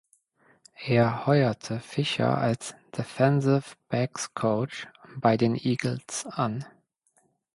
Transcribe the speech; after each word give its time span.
Er 0.83 1.27
heuerte 1.27 1.79
Fisher 1.79 2.35
als 2.35 2.73
Defensive 2.97 3.75
Backs 3.87 4.33
Coach 4.33 4.87
bei 5.15 5.37
den 5.37 5.55
Eagles 5.55 6.25
an. 6.25 6.65